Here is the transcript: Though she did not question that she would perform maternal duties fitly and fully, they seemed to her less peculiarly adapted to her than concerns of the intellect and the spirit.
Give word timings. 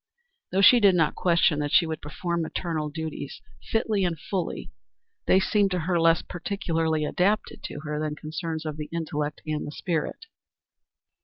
Though 0.51 0.63
she 0.63 0.79
did 0.79 0.95
not 0.95 1.13
question 1.13 1.59
that 1.59 1.71
she 1.71 1.85
would 1.85 2.01
perform 2.01 2.41
maternal 2.41 2.89
duties 2.89 3.39
fitly 3.71 4.03
and 4.03 4.19
fully, 4.19 4.71
they 5.27 5.39
seemed 5.39 5.69
to 5.69 5.81
her 5.81 5.99
less 6.01 6.23
peculiarly 6.23 7.05
adapted 7.05 7.61
to 7.65 7.81
her 7.81 7.99
than 7.99 8.15
concerns 8.15 8.65
of 8.65 8.77
the 8.77 8.89
intellect 8.91 9.41
and 9.45 9.67
the 9.67 9.71
spirit. 9.71 10.25